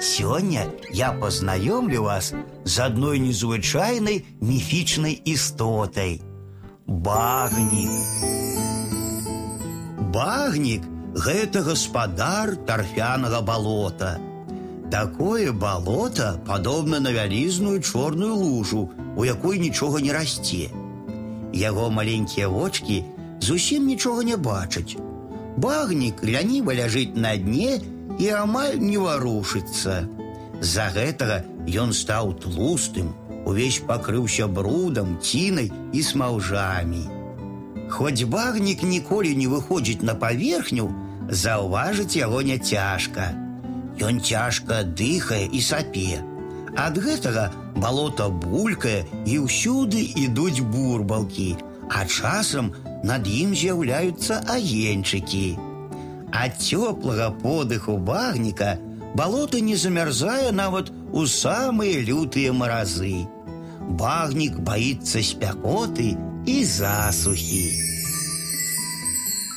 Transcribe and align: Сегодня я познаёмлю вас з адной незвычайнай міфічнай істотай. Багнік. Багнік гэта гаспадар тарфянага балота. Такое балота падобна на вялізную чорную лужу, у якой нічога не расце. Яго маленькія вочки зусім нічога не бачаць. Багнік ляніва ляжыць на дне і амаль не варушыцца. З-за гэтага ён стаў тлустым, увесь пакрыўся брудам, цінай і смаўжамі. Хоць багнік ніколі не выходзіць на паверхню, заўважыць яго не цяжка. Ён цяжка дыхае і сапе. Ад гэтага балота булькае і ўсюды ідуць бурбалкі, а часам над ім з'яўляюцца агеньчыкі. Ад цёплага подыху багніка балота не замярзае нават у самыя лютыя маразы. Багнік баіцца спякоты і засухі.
Сегодня 0.00 0.66
я 0.90 1.12
познаёмлю 1.12 2.02
вас 2.02 2.32
з 2.64 2.78
адной 2.78 3.18
незвычайнай 3.18 4.22
міфічнай 4.40 5.22
істотай. 5.24 6.22
Багнік. 6.86 7.90
Багнік 10.14 10.82
гэта 11.18 11.62
гаспадар 11.66 12.54
тарфянага 12.56 13.42
балота. 13.42 14.22
Такое 14.90 15.50
балота 15.50 16.38
падобна 16.46 17.00
на 17.00 17.10
вялізную 17.10 17.82
чорную 17.82 18.34
лужу, 18.34 18.90
у 19.16 19.24
якой 19.24 19.58
нічога 19.58 20.00
не 20.00 20.12
расце. 20.12 20.70
Яго 21.52 21.90
маленькія 21.90 22.48
вочки 22.48 23.04
зусім 23.40 23.86
нічога 23.86 24.22
не 24.22 24.36
бачаць. 24.36 24.96
Багнік 25.56 26.22
ляніва 26.22 26.70
ляжыць 26.70 27.18
на 27.18 27.36
дне 27.36 27.80
і 28.19 28.29
амаль 28.43 28.77
не 28.79 28.97
варушыцца. 28.97 30.07
З-за 30.61 30.87
гэтага 30.95 31.43
ён 31.67 31.93
стаў 31.93 32.33
тлустым, 32.43 33.13
увесь 33.45 33.81
пакрыўся 33.87 34.47
брудам, 34.47 35.17
цінай 35.19 35.71
і 35.91 36.03
смаўжамі. 36.03 37.03
Хоць 37.89 38.23
багнік 38.23 38.83
ніколі 38.83 39.35
не 39.35 39.47
выходзіць 39.47 40.05
на 40.07 40.15
паверхню, 40.15 40.91
заўважыць 41.29 42.15
яго 42.17 42.41
не 42.41 42.57
цяжка. 42.57 43.33
Ён 44.01 44.21
цяжка 44.21 44.83
дыхае 44.83 45.45
і 45.51 45.61
сапе. 45.61 46.23
Ад 46.75 46.97
гэтага 46.97 47.51
балота 47.77 48.29
булькае 48.29 49.03
і 49.25 49.43
ўсюды 49.45 50.01
ідуць 50.25 50.65
бурбалкі, 50.73 51.51
а 51.89 52.05
часам 52.07 52.73
над 53.03 53.27
ім 53.27 53.53
з'яўляюцца 53.53 54.41
агеньчыкі. 54.47 55.66
Ад 56.33 56.57
цёплага 56.57 57.29
подыху 57.43 57.97
багніка 57.97 58.77
балота 59.15 59.61
не 59.61 59.75
замярзае 59.77 60.51
нават 60.51 60.91
у 61.13 61.25
самыя 61.29 62.01
лютыя 62.09 62.53
маразы. 62.53 63.25
Багнік 64.01 64.59
баіцца 64.69 65.21
спякоты 65.21 66.15
і 66.45 66.57
засухі. 66.65 67.67